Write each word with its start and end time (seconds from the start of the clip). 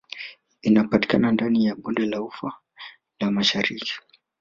Inapatikana 0.61 1.31
ndani 1.31 1.65
ya 1.65 1.75
Bonde 1.75 2.05
la 2.05 2.21
ufa 2.21 2.53
la 3.19 3.31
Mashariki 3.31 3.93